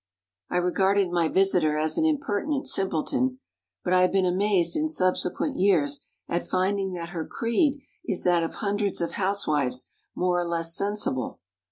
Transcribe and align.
I 0.49 0.57
regarded 0.57 1.11
my 1.11 1.27
visitor 1.27 1.77
as 1.77 1.95
an 1.95 2.07
impertinent 2.07 2.65
simpleton; 2.67 3.37
but 3.83 3.93
I 3.93 4.01
have 4.01 4.11
been 4.11 4.25
amazed, 4.25 4.75
in 4.75 4.89
subsequent 4.89 5.57
years, 5.57 6.07
at 6.27 6.47
finding 6.47 6.93
that 6.93 7.09
her 7.09 7.23
creed 7.27 7.83
is 8.03 8.23
that 8.23 8.41
of 8.41 8.55
hundreds 8.55 8.99
of 8.99 9.11
housewives 9.11 9.91
more 10.15 10.39
or 10.41 10.47
less 10.47 10.75
sensible. 10.75 11.39